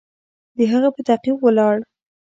[0.57, 1.75] د هغه په تعقیب ولاړ.